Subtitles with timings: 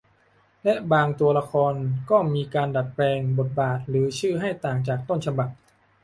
[0.63, 1.73] และบางตัวละคร
[2.09, 5.49] ก็มีการดัดแปลงบทบาทหรือชื่อให้ต่างจากต้นฉบับ